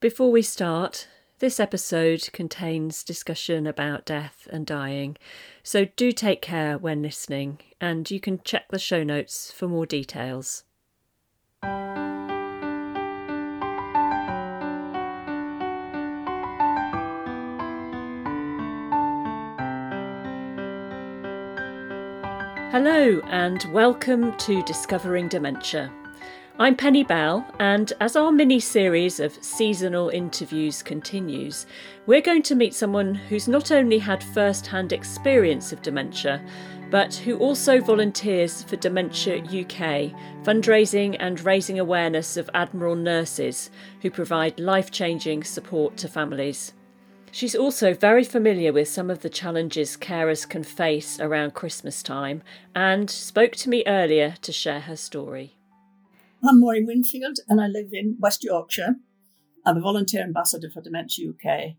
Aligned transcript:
Before 0.00 0.32
we 0.32 0.40
start, 0.40 1.08
this 1.40 1.60
episode 1.60 2.30
contains 2.32 3.04
discussion 3.04 3.66
about 3.66 4.06
death 4.06 4.48
and 4.50 4.64
dying, 4.64 5.18
so 5.62 5.88
do 5.94 6.10
take 6.10 6.40
care 6.40 6.78
when 6.78 7.02
listening, 7.02 7.58
and 7.82 8.10
you 8.10 8.18
can 8.18 8.40
check 8.42 8.70
the 8.70 8.78
show 8.78 9.04
notes 9.04 9.52
for 9.52 9.68
more 9.68 9.84
details. 9.84 10.64
Hello, 22.72 23.20
and 23.26 23.62
welcome 23.64 24.34
to 24.38 24.62
Discovering 24.62 25.28
Dementia. 25.28 25.92
I'm 26.60 26.76
Penny 26.76 27.04
Bell, 27.04 27.42
and 27.58 27.90
as 28.00 28.16
our 28.16 28.30
mini 28.30 28.60
series 28.60 29.18
of 29.18 29.42
seasonal 29.42 30.10
interviews 30.10 30.82
continues, 30.82 31.64
we're 32.04 32.20
going 32.20 32.42
to 32.42 32.54
meet 32.54 32.74
someone 32.74 33.14
who's 33.14 33.48
not 33.48 33.70
only 33.70 33.98
had 33.98 34.22
first 34.22 34.66
hand 34.66 34.92
experience 34.92 35.72
of 35.72 35.80
dementia, 35.80 36.44
but 36.90 37.14
who 37.14 37.38
also 37.38 37.80
volunteers 37.80 38.62
for 38.64 38.76
Dementia 38.76 39.38
UK, 39.38 40.12
fundraising 40.44 41.16
and 41.18 41.40
raising 41.40 41.78
awareness 41.78 42.36
of 42.36 42.50
Admiral 42.52 42.94
nurses 42.94 43.70
who 44.02 44.10
provide 44.10 44.60
life 44.60 44.90
changing 44.90 45.44
support 45.44 45.96
to 45.96 46.08
families. 46.08 46.74
She's 47.32 47.54
also 47.54 47.94
very 47.94 48.22
familiar 48.22 48.74
with 48.74 48.88
some 48.88 49.08
of 49.08 49.20
the 49.20 49.30
challenges 49.30 49.96
carers 49.96 50.46
can 50.46 50.64
face 50.64 51.20
around 51.20 51.54
Christmas 51.54 52.02
time 52.02 52.42
and 52.74 53.08
spoke 53.08 53.52
to 53.52 53.70
me 53.70 53.82
earlier 53.86 54.34
to 54.42 54.52
share 54.52 54.80
her 54.80 54.96
story. 54.96 55.56
I'm 56.42 56.58
Maureen 56.58 56.86
Winfield 56.86 57.36
and 57.48 57.60
I 57.60 57.66
live 57.66 57.90
in 57.92 58.16
West 58.18 58.42
Yorkshire. 58.42 58.94
I'm 59.66 59.76
a 59.76 59.80
volunteer 59.82 60.22
ambassador 60.22 60.70
for 60.72 60.80
Dementia 60.80 61.28
UK. 61.28 61.74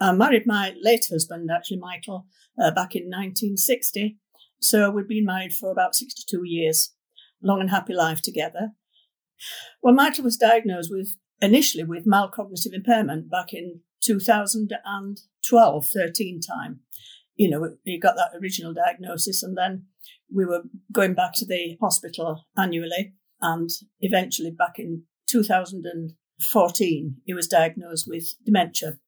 I 0.00 0.12
married 0.12 0.46
my 0.46 0.72
late 0.80 1.06
husband, 1.10 1.50
actually 1.52 1.78
Michael, 1.78 2.26
uh, 2.62 2.70
back 2.70 2.94
in 2.94 3.06
1960. 3.06 4.18
So 4.60 4.88
we've 4.88 5.08
been 5.08 5.26
married 5.26 5.52
for 5.52 5.72
about 5.72 5.96
62 5.96 6.42
years. 6.44 6.94
Long 7.42 7.60
and 7.60 7.70
happy 7.70 7.92
life 7.92 8.22
together. 8.22 8.70
Well, 9.82 9.94
Michael 9.94 10.22
was 10.22 10.36
diagnosed 10.36 10.92
with 10.92 11.16
initially 11.40 11.82
with 11.82 12.06
mild 12.06 12.30
cognitive 12.30 12.72
impairment 12.72 13.28
back 13.28 13.52
in 13.52 13.80
2012, 14.04 15.86
13 15.92 16.40
time. 16.40 16.80
You 17.34 17.50
know, 17.50 17.74
he 17.82 17.98
got 17.98 18.14
that 18.14 18.30
original 18.40 18.72
diagnosis 18.74 19.42
and 19.42 19.58
then 19.58 19.86
we 20.32 20.44
were 20.44 20.62
going 20.92 21.14
back 21.14 21.32
to 21.34 21.44
the 21.44 21.76
hospital 21.80 22.44
annually 22.56 23.14
and 23.42 23.68
eventually, 24.00 24.52
back 24.52 24.78
in 24.78 25.02
2014, 25.28 27.16
he 27.24 27.34
was 27.34 27.48
diagnosed 27.48 28.06
with 28.08 28.34
dementia, 28.46 28.98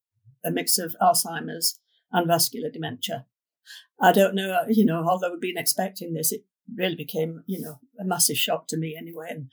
a 0.43 0.51
mix 0.51 0.77
of 0.77 0.95
Alzheimer's 1.01 1.79
and 2.11 2.27
vascular 2.27 2.69
dementia. 2.69 3.25
I 3.99 4.11
don't 4.11 4.35
know, 4.35 4.59
you 4.67 4.85
know, 4.85 5.03
although 5.07 5.31
we'd 5.31 5.39
been 5.39 5.57
expecting 5.57 6.13
this, 6.13 6.31
it 6.31 6.41
really 6.75 6.95
became, 6.95 7.43
you 7.47 7.61
know, 7.61 7.79
a 7.99 8.03
massive 8.03 8.37
shock 8.37 8.67
to 8.67 8.77
me 8.77 8.95
anyway. 8.99 9.27
And 9.31 9.49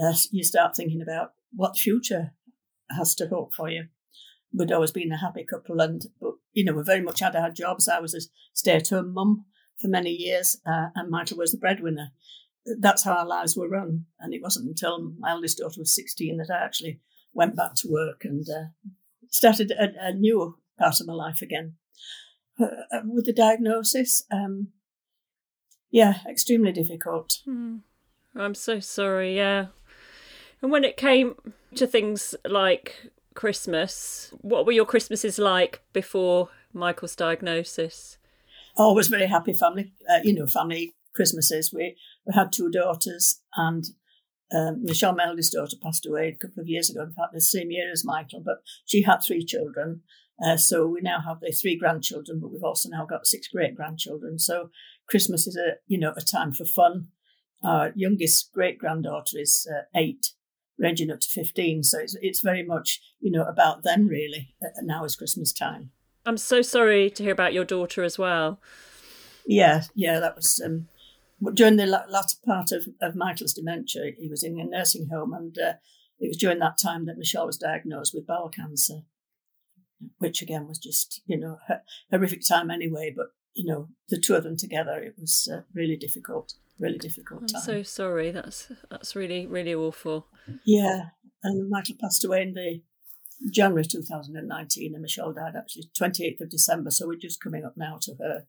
uh, 0.00 0.16
you 0.30 0.44
start 0.44 0.76
thinking 0.76 1.02
about 1.02 1.32
what 1.52 1.74
the 1.74 1.80
future 1.80 2.32
has 2.90 3.14
to 3.16 3.26
hope 3.28 3.54
for 3.54 3.68
you. 3.68 3.86
We'd 4.54 4.72
always 4.72 4.92
been 4.92 5.12
a 5.12 5.18
happy 5.18 5.44
couple, 5.44 5.80
and 5.80 6.02
but 6.20 6.34
you 6.52 6.64
know, 6.64 6.74
we 6.74 6.82
very 6.82 7.00
much 7.00 7.20
had 7.20 7.34
our 7.34 7.50
jobs. 7.50 7.88
I 7.88 8.00
was 8.00 8.14
a 8.14 8.20
stay-at-home 8.52 9.14
mum 9.14 9.46
for 9.80 9.88
many 9.88 10.10
years, 10.10 10.60
uh, 10.66 10.88
and 10.94 11.10
Michael 11.10 11.38
was 11.38 11.52
the 11.52 11.58
breadwinner 11.58 12.12
that's 12.78 13.04
how 13.04 13.14
our 13.14 13.26
lives 13.26 13.56
were 13.56 13.68
run. 13.68 14.06
And 14.20 14.32
it 14.32 14.42
wasn't 14.42 14.68
until 14.68 15.12
my 15.18 15.30
eldest 15.30 15.58
daughter 15.58 15.80
was 15.80 15.94
16 15.94 16.36
that 16.38 16.50
I 16.50 16.64
actually 16.64 17.00
went 17.32 17.56
back 17.56 17.74
to 17.76 17.88
work 17.88 18.24
and 18.24 18.46
uh, 18.48 18.68
started 19.30 19.72
a, 19.72 20.08
a, 20.08 20.12
new 20.12 20.56
part 20.78 21.00
of 21.00 21.06
my 21.06 21.14
life 21.14 21.40
again. 21.42 21.74
Uh, 22.60 22.66
uh, 22.92 23.00
with 23.04 23.24
the 23.24 23.32
diagnosis, 23.32 24.24
um, 24.30 24.68
yeah, 25.90 26.18
extremely 26.28 26.72
difficult. 26.72 27.38
Mm. 27.48 27.80
I'm 28.34 28.54
so 28.54 28.80
sorry, 28.80 29.36
yeah. 29.36 29.66
And 30.60 30.70
when 30.70 30.84
it 30.84 30.96
came 30.96 31.34
to 31.74 31.86
things 31.86 32.34
like 32.46 33.10
Christmas, 33.34 34.32
what 34.40 34.66
were 34.66 34.72
your 34.72 34.86
Christmases 34.86 35.38
like 35.38 35.82
before 35.92 36.50
Michael's 36.72 37.16
diagnosis? 37.16 38.18
Always 38.76 39.08
very 39.08 39.26
happy 39.26 39.52
family, 39.52 39.92
uh, 40.10 40.20
you 40.22 40.34
know, 40.34 40.46
family 40.46 40.94
Christmases. 41.14 41.72
We 41.72 41.96
we 42.26 42.34
had 42.34 42.52
two 42.52 42.70
daughters, 42.70 43.40
and 43.56 43.84
um, 44.54 44.82
Michelle, 44.82 45.14
my 45.14 45.26
eldest 45.26 45.52
daughter, 45.52 45.76
passed 45.82 46.06
away 46.06 46.28
a 46.28 46.46
couple 46.46 46.60
of 46.60 46.68
years 46.68 46.90
ago. 46.90 47.02
In 47.02 47.12
fact, 47.12 47.32
the 47.32 47.40
same 47.40 47.70
year 47.70 47.90
as 47.90 48.04
Michael, 48.04 48.42
but 48.44 48.58
she 48.84 49.02
had 49.02 49.18
three 49.18 49.44
children. 49.44 50.02
Uh, 50.44 50.56
so 50.56 50.86
we 50.86 51.00
now 51.00 51.20
have 51.20 51.40
the 51.40 51.52
three 51.52 51.76
grandchildren, 51.76 52.40
but 52.40 52.52
we've 52.52 52.64
also 52.64 52.88
now 52.88 53.06
got 53.06 53.26
six 53.26 53.48
great 53.48 53.76
grandchildren. 53.76 54.38
So 54.38 54.70
Christmas 55.08 55.46
is 55.46 55.56
a 55.56 55.74
you 55.86 55.98
know 55.98 56.12
a 56.16 56.20
time 56.20 56.52
for 56.52 56.64
fun. 56.64 57.08
Our 57.62 57.92
youngest 57.94 58.50
great 58.52 58.78
granddaughter 58.78 59.38
is 59.38 59.68
uh, 59.72 59.82
eight, 59.94 60.32
ranging 60.78 61.10
up 61.10 61.20
to 61.20 61.28
fifteen. 61.28 61.82
So 61.82 62.00
it's 62.00 62.16
it's 62.20 62.40
very 62.40 62.64
much 62.64 63.00
you 63.20 63.30
know 63.30 63.44
about 63.44 63.84
them 63.84 64.06
really. 64.08 64.54
Uh, 64.62 64.68
now 64.82 65.04
is 65.04 65.16
Christmas 65.16 65.52
time. 65.52 65.90
I'm 66.24 66.38
so 66.38 66.62
sorry 66.62 67.10
to 67.10 67.22
hear 67.22 67.32
about 67.32 67.52
your 67.52 67.64
daughter 67.64 68.02
as 68.02 68.18
well. 68.18 68.60
Yeah, 69.44 69.82
yeah, 69.94 70.20
that 70.20 70.36
was 70.36 70.60
um, 70.64 70.88
during 71.50 71.76
the 71.76 71.86
latter 71.86 72.36
part 72.44 72.72
of, 72.72 72.88
of 73.00 73.16
Michael's 73.16 73.54
dementia, 73.54 74.12
he 74.18 74.28
was 74.28 74.42
in 74.42 74.60
a 74.60 74.64
nursing 74.64 75.08
home, 75.10 75.32
and 75.34 75.56
uh, 75.58 75.74
it 76.20 76.28
was 76.28 76.36
during 76.36 76.58
that 76.60 76.78
time 76.80 77.06
that 77.06 77.18
Michelle 77.18 77.46
was 77.46 77.56
diagnosed 77.56 78.14
with 78.14 78.26
bowel 78.26 78.48
cancer, 78.48 79.00
which 80.18 80.42
again 80.42 80.68
was 80.68 80.78
just, 80.78 81.20
you 81.26 81.38
know, 81.38 81.58
a 81.68 81.80
horrific 82.10 82.46
time 82.46 82.70
anyway. 82.70 83.12
But, 83.14 83.28
you 83.54 83.64
know, 83.64 83.88
the 84.08 84.20
two 84.20 84.34
of 84.34 84.44
them 84.44 84.56
together, 84.56 85.02
it 85.02 85.14
was 85.18 85.48
uh, 85.52 85.62
really 85.74 85.96
difficult, 85.96 86.54
really 86.78 86.98
difficult 86.98 87.48
time. 87.48 87.56
I'm 87.56 87.62
so 87.62 87.82
sorry. 87.82 88.30
That's, 88.30 88.70
that's 88.90 89.16
really, 89.16 89.46
really 89.46 89.74
awful. 89.74 90.26
Yeah. 90.64 91.06
And 91.42 91.68
Michael 91.68 91.96
passed 92.00 92.24
away 92.24 92.42
in 92.42 92.54
the 92.54 92.82
January 93.50 93.84
2019, 93.84 94.94
and 94.94 95.02
Michelle 95.02 95.32
died 95.32 95.54
actually 95.56 95.90
28th 95.98 96.42
of 96.42 96.50
December. 96.50 96.90
So 96.90 97.06
we're 97.06 97.16
just 97.16 97.42
coming 97.42 97.64
up 97.64 97.74
now 97.76 97.98
to 98.02 98.14
her 98.20 98.46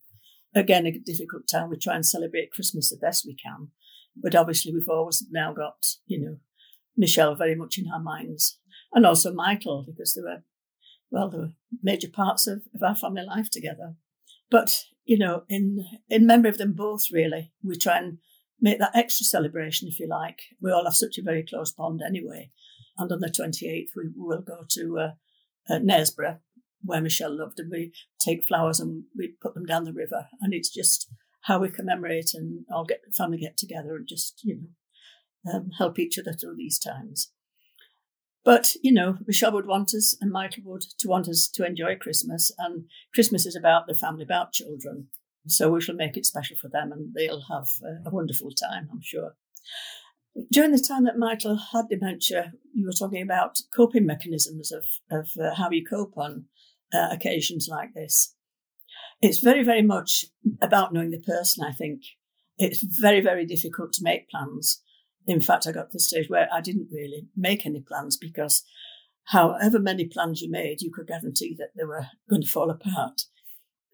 again, 0.55 0.85
a 0.85 0.91
difficult 0.97 1.47
time. 1.47 1.69
We 1.69 1.77
try 1.77 1.95
and 1.95 2.05
celebrate 2.05 2.51
Christmas 2.51 2.89
the 2.89 2.97
best 2.97 3.25
we 3.25 3.35
can. 3.35 3.69
But 4.15 4.35
obviously, 4.35 4.73
we've 4.73 4.89
always 4.89 5.25
now 5.31 5.53
got, 5.53 5.85
you 6.05 6.19
know, 6.19 6.37
Michelle 6.95 7.35
very 7.35 7.55
much 7.55 7.77
in 7.77 7.85
our 7.91 8.01
minds. 8.01 8.59
And 8.93 9.05
also 9.05 9.33
Michael, 9.33 9.85
because 9.87 10.13
they 10.13 10.21
were, 10.21 10.43
well, 11.09 11.29
they 11.29 11.37
were 11.37 11.53
major 11.81 12.09
parts 12.09 12.47
of, 12.47 12.61
of 12.75 12.83
our 12.83 12.95
family 12.95 13.23
life 13.23 13.49
together. 13.49 13.95
But, 14.51 14.83
you 15.05 15.17
know, 15.17 15.43
in, 15.49 15.83
in 16.09 16.27
memory 16.27 16.49
of 16.49 16.59
them 16.59 16.73
both, 16.73 17.05
really, 17.11 17.51
we 17.63 17.75
try 17.75 17.97
and 17.97 18.19
make 18.61 18.77
that 18.79 18.95
extra 18.95 19.25
celebration, 19.25 19.87
if 19.87 19.99
you 19.99 20.07
like. 20.07 20.39
We 20.61 20.71
all 20.71 20.85
have 20.85 20.95
such 20.95 21.17
a 21.17 21.23
very 21.23 21.43
close 21.43 21.71
bond 21.71 22.01
anyway. 22.05 22.51
And 22.97 23.11
on 23.11 23.19
the 23.19 23.27
28th, 23.27 23.89
we 23.95 24.11
will 24.15 24.41
go 24.41 24.65
to 24.69 24.99
uh, 24.99 25.11
uh, 25.73 25.79
Knaresborough 25.79 26.37
where 26.83 27.01
Michelle 27.01 27.35
lived, 27.35 27.59
and 27.59 27.71
we 27.71 27.93
take 28.19 28.45
flowers 28.45 28.79
and 28.79 29.03
we 29.15 29.35
put 29.41 29.53
them 29.53 29.65
down 29.65 29.83
the 29.83 29.93
river, 29.93 30.27
and 30.41 30.53
it's 30.53 30.69
just 30.69 31.09
how 31.43 31.59
we 31.59 31.69
commemorate 31.69 32.33
and 32.33 32.65
all 32.71 32.85
get 32.85 33.01
the 33.05 33.11
family 33.11 33.37
get 33.37 33.57
together 33.57 33.95
and 33.95 34.07
just 34.07 34.41
you 34.43 34.55
know 34.55 35.53
um, 35.53 35.71
help 35.77 35.99
each 35.99 36.17
other 36.17 36.33
through 36.33 36.55
these 36.55 36.79
times. 36.79 37.31
But 38.45 38.73
you 38.81 38.91
know, 38.91 39.17
Michelle 39.25 39.53
would 39.53 39.67
want 39.67 39.93
us, 39.93 40.15
and 40.19 40.31
Michael 40.31 40.63
would 40.65 40.83
to 40.99 41.07
want 41.07 41.27
us 41.29 41.49
to 41.53 41.65
enjoy 41.65 41.95
Christmas, 41.95 42.51
and 42.57 42.85
Christmas 43.13 43.45
is 43.45 43.55
about 43.55 43.87
the 43.87 43.95
family, 43.95 44.23
about 44.23 44.53
children. 44.53 45.07
So 45.47 45.71
we 45.71 45.81
shall 45.81 45.95
make 45.95 46.15
it 46.17 46.25
special 46.25 46.57
for 46.57 46.69
them, 46.69 46.91
and 46.91 47.13
they'll 47.13 47.43
have 47.49 47.67
a, 47.83 48.09
a 48.09 48.11
wonderful 48.11 48.51
time, 48.51 48.89
I'm 48.91 49.01
sure. 49.01 49.35
During 50.51 50.71
the 50.71 50.79
time 50.79 51.03
that 51.03 51.17
Michael 51.17 51.57
had 51.73 51.89
dementia, 51.89 52.53
you 52.73 52.85
were 52.85 52.93
talking 52.93 53.21
about 53.21 53.59
coping 53.75 54.05
mechanisms 54.05 54.71
of, 54.71 54.85
of 55.11 55.29
uh, 55.39 55.53
how 55.53 55.69
you 55.69 55.85
cope 55.85 56.17
on 56.17 56.45
uh, 56.93 57.09
occasions 57.11 57.67
like 57.69 57.93
this. 57.93 58.35
It's 59.21 59.39
very, 59.39 59.63
very 59.63 59.81
much 59.81 60.25
about 60.61 60.93
knowing 60.93 61.11
the 61.11 61.19
person, 61.19 61.63
I 61.63 61.71
think. 61.71 62.01
It's 62.57 62.83
very, 62.83 63.21
very 63.21 63.45
difficult 63.45 63.93
to 63.93 64.03
make 64.03 64.29
plans. 64.29 64.81
In 65.25 65.41
fact, 65.41 65.65
I 65.65 65.71
got 65.71 65.91
to 65.91 65.93
the 65.93 65.99
stage 65.99 66.29
where 66.29 66.49
I 66.53 66.61
didn't 66.61 66.89
really 66.91 67.27
make 67.35 67.65
any 67.65 67.81
plans 67.81 68.17
because 68.17 68.63
however 69.27 69.79
many 69.79 70.05
plans 70.05 70.41
you 70.41 70.51
made, 70.51 70.81
you 70.81 70.91
could 70.91 71.07
guarantee 71.07 71.55
that 71.57 71.69
they 71.75 71.85
were 71.85 72.07
going 72.29 72.41
to 72.41 72.49
fall 72.49 72.69
apart. 72.69 73.21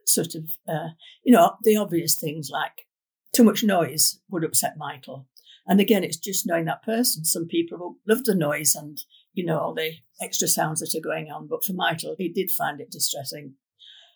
Sort 0.05 0.33
of, 0.33 0.49
uh, 0.67 0.89
you 1.23 1.31
know, 1.33 1.55
the 1.63 1.77
obvious 1.77 2.19
things 2.19 2.49
like 2.51 2.87
too 3.33 3.43
much 3.43 3.63
noise 3.63 4.19
would 4.29 4.43
upset 4.43 4.77
Michael. 4.77 5.27
And 5.67 5.79
again, 5.79 6.03
it's 6.03 6.17
just 6.17 6.47
knowing 6.47 6.65
that 6.65 6.81
person. 6.81 7.23
Some 7.23 7.45
people 7.45 7.97
love 8.07 8.23
the 8.23 8.33
noise 8.33 8.73
and 8.73 8.97
you 9.33 9.45
know, 9.45 9.59
all 9.59 9.73
the 9.73 9.93
extra 10.21 10.47
sounds 10.47 10.79
that 10.79 10.97
are 10.97 11.03
going 11.03 11.31
on. 11.31 11.47
But 11.47 11.63
for 11.63 11.73
Michael, 11.73 12.15
he 12.17 12.29
did 12.29 12.51
find 12.51 12.79
it 12.81 12.91
distressing. 12.91 13.55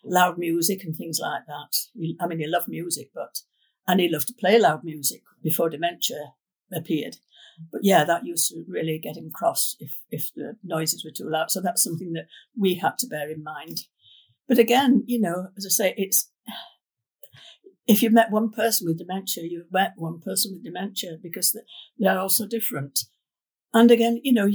Loud 0.04 0.38
music 0.38 0.84
and 0.84 0.94
things 0.94 1.18
like 1.20 1.42
that. 1.46 1.76
I 2.20 2.26
mean, 2.26 2.38
he 2.38 2.46
loved 2.46 2.68
music, 2.68 3.10
but, 3.14 3.38
and 3.86 4.00
he 4.00 4.08
loved 4.08 4.28
to 4.28 4.34
play 4.34 4.58
loud 4.58 4.84
music 4.84 5.22
before 5.42 5.70
dementia 5.70 6.32
appeared. 6.74 7.16
But 7.72 7.82
yeah, 7.84 8.04
that 8.04 8.26
used 8.26 8.48
to 8.50 8.64
really 8.68 8.98
get 8.98 9.16
him 9.16 9.30
cross 9.32 9.76
if, 9.78 9.92
if 10.10 10.30
the 10.34 10.56
noises 10.62 11.04
were 11.04 11.12
too 11.16 11.30
loud. 11.30 11.50
So 11.50 11.60
that's 11.60 11.82
something 11.82 12.12
that 12.14 12.26
we 12.58 12.74
had 12.74 12.98
to 12.98 13.06
bear 13.06 13.30
in 13.30 13.42
mind. 13.42 13.82
But 14.48 14.58
again, 14.58 15.04
you 15.06 15.20
know, 15.20 15.48
as 15.56 15.64
I 15.66 15.70
say, 15.70 15.94
it's 15.96 16.30
if 17.86 18.02
you've 18.02 18.12
met 18.12 18.30
one 18.30 18.50
person 18.50 18.86
with 18.86 18.98
dementia, 18.98 19.44
you've 19.46 19.72
met 19.72 19.92
one 19.96 20.20
person 20.20 20.52
with 20.52 20.64
dementia 20.64 21.16
because 21.22 21.58
they're 21.98 22.18
all 22.18 22.28
so 22.28 22.46
different. 22.46 23.00
And 23.72 23.90
again, 23.90 24.20
you 24.22 24.32
know, 24.32 24.48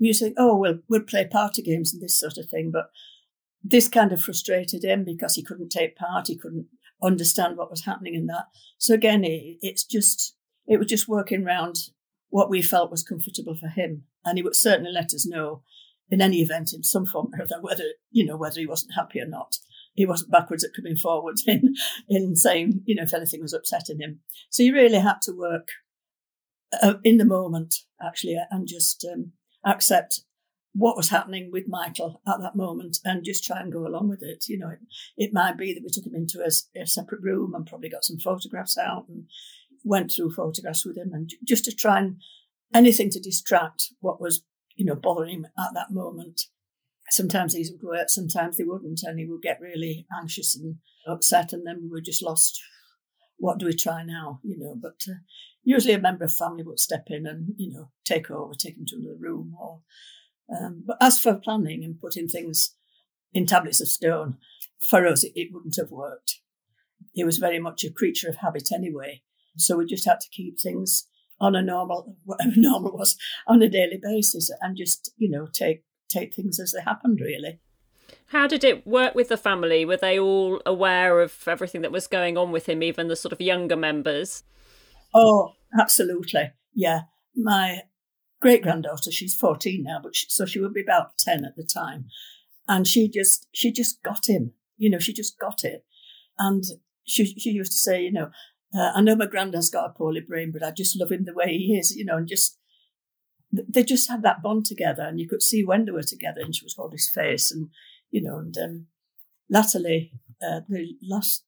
we 0.00 0.08
used 0.08 0.20
to 0.20 0.26
think, 0.26 0.36
oh, 0.38 0.56
well, 0.56 0.78
we'll 0.88 1.02
play 1.02 1.26
party 1.26 1.62
games 1.62 1.92
and 1.92 2.02
this 2.02 2.18
sort 2.18 2.38
of 2.38 2.48
thing. 2.48 2.70
But 2.72 2.90
this 3.62 3.88
kind 3.88 4.12
of 4.12 4.22
frustrated 4.22 4.84
him 4.84 5.04
because 5.04 5.34
he 5.34 5.42
couldn't 5.42 5.70
take 5.70 5.96
part. 5.96 6.28
He 6.28 6.36
couldn't 6.36 6.66
understand 7.02 7.56
what 7.56 7.70
was 7.70 7.84
happening 7.84 8.14
in 8.14 8.26
that. 8.26 8.46
So 8.78 8.94
again, 8.94 9.24
it, 9.24 9.58
it's 9.60 9.84
just, 9.84 10.34
it 10.66 10.78
was 10.78 10.86
just 10.86 11.08
working 11.08 11.44
around 11.44 11.78
what 12.30 12.50
we 12.50 12.62
felt 12.62 12.90
was 12.90 13.02
comfortable 13.02 13.56
for 13.56 13.68
him. 13.68 14.04
And 14.24 14.38
he 14.38 14.42
would 14.42 14.56
certainly 14.56 14.92
let 14.92 15.14
us 15.14 15.26
know 15.26 15.62
in 16.10 16.20
any 16.20 16.38
event 16.38 16.72
in 16.72 16.82
some 16.82 17.06
form 17.06 17.30
or 17.38 17.42
other 17.42 17.60
whether, 17.60 17.84
you 18.10 18.24
know, 18.24 18.36
whether 18.36 18.60
he 18.60 18.66
wasn't 18.66 18.94
happy 18.94 19.20
or 19.20 19.26
not. 19.26 19.56
He 19.94 20.06
wasn't 20.06 20.30
backwards 20.30 20.64
at 20.64 20.74
coming 20.74 20.96
forward 20.96 21.36
in, 21.46 21.74
in 22.08 22.36
saying, 22.36 22.82
you 22.86 22.94
know, 22.94 23.02
if 23.02 23.14
anything 23.14 23.40
was 23.40 23.54
upsetting 23.54 24.00
him. 24.00 24.20
So 24.50 24.62
you 24.62 24.74
really 24.74 25.00
had 25.00 25.20
to 25.22 25.32
work 25.32 25.68
uh, 26.82 26.94
in 27.04 27.16
the 27.16 27.24
moment, 27.24 27.74
actually, 28.02 28.36
and 28.50 28.68
just 28.68 29.06
um, 29.12 29.32
accept 29.68 30.22
what 30.74 30.96
was 30.96 31.08
happening 31.08 31.50
with 31.50 31.64
Michael 31.66 32.20
at 32.26 32.40
that 32.40 32.54
moment 32.54 32.98
and 33.04 33.24
just 33.24 33.44
try 33.44 33.60
and 33.60 33.72
go 33.72 33.86
along 33.86 34.08
with 34.08 34.22
it. 34.22 34.44
You 34.48 34.58
know, 34.58 34.70
it, 34.70 34.78
it 35.16 35.32
might 35.32 35.56
be 35.56 35.74
that 35.74 35.82
we 35.82 35.88
took 35.90 36.06
him 36.06 36.14
into 36.14 36.40
a, 36.40 36.80
a, 36.80 36.86
separate 36.86 37.22
room 37.22 37.54
and 37.54 37.66
probably 37.66 37.88
got 37.88 38.04
some 38.04 38.18
photographs 38.18 38.78
out 38.78 39.06
and 39.08 39.24
went 39.84 40.12
through 40.12 40.34
photographs 40.34 40.84
with 40.84 40.96
him 40.96 41.10
and 41.12 41.30
just 41.44 41.64
to 41.64 41.74
try 41.74 41.98
and 41.98 42.16
anything 42.72 43.10
to 43.10 43.20
distract 43.20 43.92
what 44.00 44.20
was, 44.20 44.42
you 44.76 44.84
know, 44.84 44.94
bothering 44.94 45.30
him 45.30 45.46
at 45.58 45.74
that 45.74 45.90
moment. 45.90 46.42
Sometimes 47.10 47.54
these 47.54 47.72
would 47.72 47.82
work, 47.82 48.08
sometimes 48.08 48.56
they 48.56 48.64
wouldn't, 48.64 49.00
and 49.02 49.18
he 49.18 49.26
would 49.26 49.40
get 49.40 49.60
really 49.60 50.06
anxious 50.20 50.54
and 50.54 50.76
upset, 51.06 51.54
and 51.54 51.66
then 51.66 51.80
we 51.82 51.88
were 51.88 52.02
just 52.02 52.22
lost. 52.22 52.60
What 53.38 53.58
do 53.58 53.66
we 53.66 53.74
try 53.74 54.02
now? 54.04 54.40
You 54.42 54.58
know, 54.58 54.74
but 54.80 55.00
uh, 55.08 55.18
usually 55.62 55.94
a 55.94 56.00
member 56.00 56.24
of 56.24 56.34
family 56.34 56.62
would 56.64 56.80
step 56.80 57.04
in 57.08 57.26
and 57.26 57.54
you 57.56 57.72
know 57.72 57.90
take 58.04 58.30
over, 58.30 58.52
take 58.54 58.76
him 58.76 58.86
to 58.86 58.96
another 58.96 59.16
room, 59.18 59.54
or 59.58 59.80
um, 60.50 60.82
but 60.86 60.96
as 61.00 61.18
for 61.18 61.34
planning 61.34 61.84
and 61.84 62.00
putting 62.00 62.28
things 62.28 62.74
in 63.32 63.46
tablets 63.46 63.80
of 63.80 63.88
stone, 63.88 64.38
for 64.78 65.06
us, 65.06 65.24
it, 65.24 65.32
it 65.34 65.48
wouldn't 65.52 65.76
have 65.76 65.90
worked. 65.90 66.40
He 67.12 67.24
was 67.24 67.38
very 67.38 67.58
much 67.58 67.84
a 67.84 67.90
creature 67.90 68.28
of 68.28 68.36
habit 68.36 68.70
anyway. 68.72 69.22
So 69.56 69.76
we 69.76 69.86
just 69.86 70.06
had 70.06 70.20
to 70.20 70.30
keep 70.30 70.58
things 70.58 71.08
on 71.40 71.54
a 71.54 71.62
normal, 71.62 72.16
whatever 72.24 72.52
normal 72.56 72.96
was, 72.96 73.16
on 73.46 73.62
a 73.62 73.68
daily 73.68 74.00
basis 74.02 74.50
and 74.60 74.76
just, 74.76 75.12
you 75.16 75.30
know, 75.30 75.46
take, 75.52 75.84
take 76.08 76.34
things 76.34 76.58
as 76.58 76.72
they 76.72 76.82
happened, 76.82 77.20
really. 77.20 77.60
How 78.28 78.46
did 78.46 78.62
it 78.62 78.86
work 78.86 79.14
with 79.14 79.28
the 79.28 79.38
family? 79.38 79.86
Were 79.86 79.96
they 79.96 80.18
all 80.18 80.60
aware 80.66 81.20
of 81.20 81.48
everything 81.48 81.80
that 81.80 81.92
was 81.92 82.06
going 82.06 82.36
on 82.36 82.52
with 82.52 82.68
him, 82.68 82.82
even 82.82 83.08
the 83.08 83.16
sort 83.16 83.32
of 83.32 83.40
younger 83.40 83.76
members? 83.76 84.42
Oh, 85.14 85.52
absolutely. 85.78 86.52
Yeah. 86.74 87.02
My 87.34 87.82
great 88.42 88.62
granddaughter. 88.62 89.10
She's 89.10 89.34
14 89.34 89.82
now, 89.82 90.00
but 90.02 90.14
she, 90.14 90.26
so 90.28 90.44
she 90.44 90.60
would 90.60 90.74
be 90.74 90.82
about 90.82 91.16
10 91.18 91.46
at 91.46 91.56
the 91.56 91.64
time. 91.64 92.06
And 92.66 92.86
she 92.86 93.08
just, 93.08 93.46
she 93.52 93.72
just 93.72 94.02
got 94.02 94.28
him, 94.28 94.52
you 94.76 94.90
know, 94.90 94.98
she 94.98 95.14
just 95.14 95.38
got 95.38 95.64
it. 95.64 95.86
And 96.38 96.64
she, 97.06 97.24
she 97.24 97.50
used 97.50 97.72
to 97.72 97.78
say, 97.78 98.02
you 98.02 98.12
know, 98.12 98.30
uh, 98.78 98.92
I 98.94 99.00
know 99.00 99.16
my 99.16 99.24
granddad's 99.24 99.70
got 99.70 99.86
a 99.88 99.94
poorly 99.94 100.20
brain, 100.20 100.52
but 100.52 100.62
I 100.62 100.70
just 100.70 101.00
love 101.00 101.10
him 101.10 101.24
the 101.24 101.32
way 101.32 101.56
he 101.56 101.78
is, 101.78 101.96
you 101.96 102.04
know, 102.04 102.18
and 102.18 102.28
just, 102.28 102.58
they 103.50 103.82
just 103.82 104.10
had 104.10 104.22
that 104.24 104.42
bond 104.42 104.66
together 104.66 105.04
and 105.04 105.18
you 105.18 105.26
could 105.26 105.40
see 105.40 105.64
when 105.64 105.86
they 105.86 105.92
were 105.92 106.02
together 106.02 106.42
and 106.42 106.54
she 106.54 106.66
was 106.66 106.74
holding 106.76 106.98
his 106.98 107.08
face 107.08 107.50
and, 107.50 107.70
you 108.10 108.22
know, 108.22 108.38
and 108.38 108.56
um, 108.58 108.86
latterly, 109.50 110.12
uh, 110.42 110.60
the 110.68 110.96
last 111.02 111.44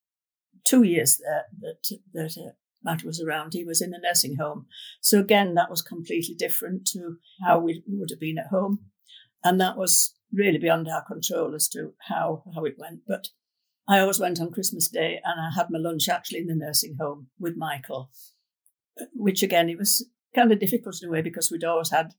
two 0.64 0.82
years 0.82 1.20
uh, 1.28 1.42
that, 1.60 1.98
that 2.12 2.36
uh, 2.38 2.52
Matt 2.82 3.04
was 3.04 3.20
around, 3.20 3.52
he 3.52 3.64
was 3.64 3.80
in 3.80 3.94
a 3.94 3.98
nursing 3.98 4.36
home. 4.36 4.66
So 5.00 5.20
again, 5.20 5.54
that 5.54 5.70
was 5.70 5.82
completely 5.82 6.34
different 6.34 6.86
to 6.88 7.16
how 7.44 7.60
we 7.60 7.82
would 7.86 8.10
have 8.10 8.20
been 8.20 8.38
at 8.38 8.48
home. 8.48 8.80
And 9.42 9.60
that 9.60 9.76
was 9.76 10.14
really 10.32 10.58
beyond 10.58 10.88
our 10.88 11.04
control 11.04 11.54
as 11.54 11.68
to 11.70 11.94
how, 12.08 12.44
how 12.54 12.64
it 12.64 12.76
went. 12.78 13.00
But 13.06 13.28
I 13.88 13.98
always 13.98 14.20
went 14.20 14.40
on 14.40 14.52
Christmas 14.52 14.88
Day 14.88 15.20
and 15.24 15.40
I 15.40 15.50
had 15.54 15.70
my 15.70 15.78
lunch 15.78 16.08
actually 16.08 16.40
in 16.40 16.46
the 16.46 16.54
nursing 16.54 16.96
home 17.00 17.28
with 17.38 17.56
Michael, 17.56 18.10
which 19.14 19.42
again, 19.42 19.68
it 19.68 19.78
was 19.78 20.06
kind 20.34 20.52
of 20.52 20.60
difficult 20.60 21.02
in 21.02 21.08
a 21.08 21.12
way 21.12 21.22
because 21.22 21.50
we'd 21.50 21.64
always 21.64 21.90
had 21.90 22.14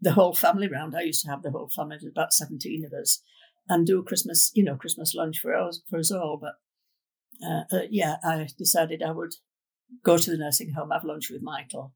the 0.00 0.12
whole 0.12 0.34
family 0.34 0.68
round. 0.68 0.94
I 0.94 1.02
used 1.02 1.22
to 1.24 1.30
have 1.30 1.42
the 1.42 1.50
whole 1.50 1.68
family, 1.68 1.98
about 2.08 2.32
17 2.32 2.84
of 2.84 2.92
us, 2.92 3.22
and 3.68 3.86
do 3.86 3.98
a 3.98 4.02
Christmas, 4.02 4.50
you 4.54 4.64
know, 4.64 4.76
Christmas 4.76 5.14
lunch 5.14 5.38
for 5.38 5.54
us, 5.54 5.82
for 5.88 5.98
us 5.98 6.10
all. 6.10 6.38
But 6.40 6.54
uh, 7.46 7.76
uh, 7.76 7.86
yeah, 7.90 8.16
I 8.22 8.48
decided 8.56 9.02
I 9.02 9.12
would 9.12 9.34
go 10.04 10.18
to 10.18 10.30
the 10.30 10.38
nursing 10.38 10.72
home, 10.72 10.90
have 10.90 11.04
lunch 11.04 11.30
with 11.30 11.42
Michael. 11.42 11.94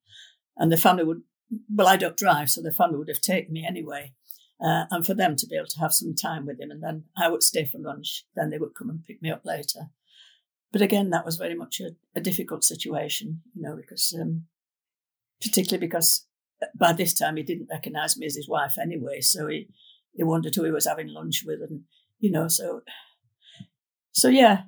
And 0.57 0.71
the 0.71 0.77
family 0.77 1.05
would, 1.05 1.23
well, 1.73 1.89
I 1.89 1.97
don't 1.97 2.17
drive, 2.17 2.51
so 2.51 2.61
the 2.61 2.73
family 2.73 2.99
would 2.99 3.09
have 3.09 3.21
taken 3.21 3.53
me 3.53 3.65
anyway. 3.67 4.13
Uh, 4.63 4.85
and 4.91 5.07
for 5.07 5.15
them 5.15 5.37
to 5.37 5.47
be 5.47 5.57
able 5.57 5.69
to 5.69 5.81
have 5.81 5.95
some 5.95 6.15
time 6.15 6.45
with 6.45 6.61
him. 6.61 6.71
And 6.71 6.83
then 6.83 7.05
I 7.17 7.29
would 7.29 7.43
stay 7.43 7.65
for 7.65 7.79
lunch. 7.79 8.27
Then 8.37 8.51
they 8.51 8.59
would 8.59 8.75
come 8.77 8.91
and 8.91 9.05
pick 9.05 9.23
me 9.23 9.31
up 9.31 9.41
later. 9.45 9.89
But 10.71 10.83
again, 10.83 11.11
that 11.11 11.25
was 11.25 11.37
very 11.37 11.55
much 11.55 11.81
a, 11.81 11.93
a 12.15 12.21
difficult 12.21 12.63
situation, 12.63 13.41
you 13.55 13.63
know, 13.63 13.75
because 13.75 14.15
um, 14.21 14.45
particularly 15.41 15.85
because 15.85 16.27
by 16.79 16.93
this 16.93 17.15
time 17.15 17.37
he 17.37 17.43
didn't 17.43 17.69
recognise 17.71 18.19
me 18.19 18.27
as 18.27 18.37
his 18.37 18.49
wife 18.49 18.77
anyway. 18.79 19.21
So 19.21 19.47
he, 19.49 19.69
he 20.13 20.25
wondered 20.25 20.55
who 20.55 20.65
he 20.65 20.71
was 20.71 20.87
having 20.87 21.09
lunch 21.09 21.45
with. 21.47 21.61
And, 21.63 21.83
you 22.19 22.31
know, 22.31 22.49
so, 22.49 22.83
so 24.13 24.29
yeah, 24.29 24.63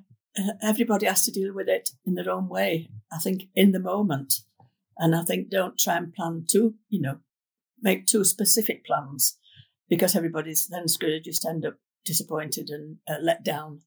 everybody 0.61 1.05
has 1.05 1.23
to 1.25 1.31
deal 1.31 1.53
with 1.53 1.69
it 1.69 1.91
in 2.05 2.15
their 2.15 2.29
own 2.31 2.49
way. 2.49 2.89
I 3.11 3.17
think 3.17 3.43
in 3.55 3.71
the 3.71 3.79
moment, 3.79 4.33
and 4.97 5.15
I 5.15 5.23
think 5.23 5.49
don't 5.49 5.77
try 5.77 5.97
and 5.97 6.13
plan 6.13 6.45
too, 6.49 6.75
you 6.89 7.01
know, 7.01 7.17
make 7.81 8.05
too 8.05 8.23
specific 8.23 8.85
plans 8.85 9.37
because 9.89 10.15
everybody's 10.15 10.67
then 10.67 10.85
going 10.99 11.13
to 11.13 11.19
just 11.19 11.45
end 11.45 11.65
up 11.65 11.75
disappointed 12.05 12.69
and 12.69 12.97
uh, 13.07 13.21
let 13.21 13.43
down, 13.43 13.81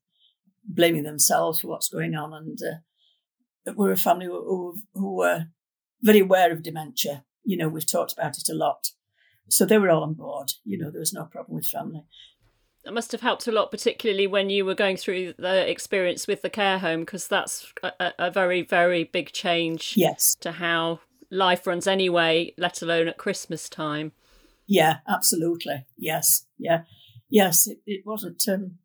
blaming 0.64 1.04
themselves 1.04 1.60
for 1.60 1.68
what's 1.68 1.88
going 1.88 2.14
on. 2.14 2.32
And 2.32 2.58
uh, 2.62 3.72
we're 3.74 3.92
a 3.92 3.96
family 3.96 4.26
who, 4.26 4.76
who 4.94 5.16
were 5.16 5.46
very 6.02 6.20
aware 6.20 6.52
of 6.52 6.62
dementia. 6.62 7.24
You 7.44 7.56
know, 7.56 7.68
we've 7.68 7.90
talked 7.90 8.12
about 8.12 8.36
it 8.38 8.48
a 8.48 8.54
lot. 8.54 8.90
So 9.48 9.64
they 9.64 9.78
were 9.78 9.90
all 9.90 10.02
on 10.02 10.14
board. 10.14 10.52
You 10.64 10.78
know, 10.78 10.90
there 10.90 11.00
was 11.00 11.12
no 11.12 11.24
problem 11.24 11.56
with 11.56 11.66
family. 11.66 12.04
That 12.84 12.94
must 12.94 13.12
have 13.12 13.20
helped 13.20 13.48
a 13.48 13.52
lot, 13.52 13.70
particularly 13.70 14.28
when 14.28 14.48
you 14.48 14.64
were 14.64 14.74
going 14.74 14.96
through 14.96 15.34
the 15.38 15.68
experience 15.68 16.26
with 16.28 16.42
the 16.42 16.50
care 16.50 16.78
home, 16.78 17.00
because 17.00 17.26
that's 17.26 17.72
a, 17.82 18.12
a, 18.18 18.30
very, 18.30 18.62
very 18.62 19.02
big 19.02 19.32
change. 19.32 19.94
Yes. 19.96 20.36
To 20.40 20.52
how 20.52 21.00
life 21.30 21.66
runs 21.66 21.86
anyway, 21.86 22.54
let 22.56 22.82
alone 22.82 23.08
at 23.08 23.18
Christmas 23.18 23.68
time. 23.68 24.12
Yeah, 24.66 24.98
absolutely. 25.08 25.86
Yes, 25.96 26.46
yeah, 26.58 26.82
yes. 27.28 27.66
It, 27.66 27.78
it 27.86 28.02
wasn't 28.04 28.42
um, 28.48 28.78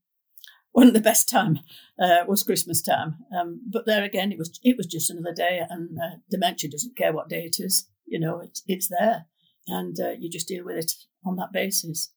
wasn't 0.73 0.93
the 0.93 1.01
best 1.01 1.27
time. 1.29 1.59
Uh, 1.99 2.23
was 2.27 2.43
Christmas 2.43 2.81
time, 2.81 3.17
um, 3.35 3.61
but 3.67 3.85
there 3.85 4.03
again, 4.03 4.31
it 4.31 4.37
was 4.37 4.59
it 4.63 4.77
was 4.77 4.85
just 4.85 5.09
another 5.09 5.33
day, 5.33 5.61
and 5.69 5.97
uh, 5.97 6.17
dementia 6.29 6.69
doesn't 6.69 6.97
care 6.97 7.13
what 7.13 7.29
day 7.29 7.43
it 7.43 7.57
is. 7.59 7.87
You 8.05 8.19
know, 8.19 8.39
it's 8.39 8.61
it's 8.67 8.89
there, 8.89 9.25
and 9.67 9.99
uh, 9.99 10.11
you 10.11 10.29
just 10.29 10.47
deal 10.47 10.65
with 10.65 10.77
it 10.77 10.91
on 11.25 11.35
that 11.35 11.51
basis 11.51 12.11